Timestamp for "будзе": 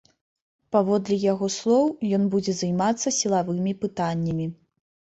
2.33-2.57